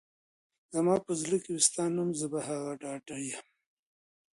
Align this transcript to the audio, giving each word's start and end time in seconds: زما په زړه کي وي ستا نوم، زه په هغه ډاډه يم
زما 0.75 0.95
په 1.05 1.11
زړه 1.21 1.37
کي 1.43 1.51
وي 1.53 1.63
ستا 1.67 1.83
نوم، 1.95 2.09
زه 2.19 2.25
په 2.33 2.39
هغه 2.47 2.71
ډاډه 2.81 3.17
يم 3.29 3.45